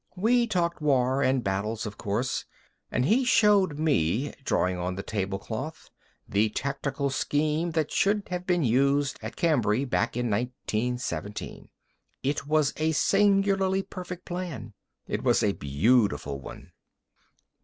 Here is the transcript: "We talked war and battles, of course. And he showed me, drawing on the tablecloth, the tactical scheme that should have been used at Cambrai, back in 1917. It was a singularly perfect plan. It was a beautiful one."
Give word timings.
"We 0.15 0.47
talked 0.47 0.81
war 0.81 1.21
and 1.21 1.43
battles, 1.43 1.85
of 1.85 1.95
course. 1.95 2.45
And 2.91 3.05
he 3.05 3.23
showed 3.23 3.77
me, 3.77 4.33
drawing 4.43 4.75
on 4.79 4.95
the 4.95 5.03
tablecloth, 5.03 5.91
the 6.27 6.49
tactical 6.49 7.11
scheme 7.11 7.69
that 7.73 7.91
should 7.91 8.23
have 8.31 8.47
been 8.47 8.63
used 8.63 9.19
at 9.21 9.35
Cambrai, 9.35 9.85
back 9.85 10.17
in 10.17 10.27
1917. 10.31 11.69
It 12.23 12.47
was 12.47 12.73
a 12.77 12.93
singularly 12.93 13.83
perfect 13.83 14.25
plan. 14.25 14.73
It 15.07 15.21
was 15.23 15.43
a 15.43 15.51
beautiful 15.51 16.39
one." 16.39 16.71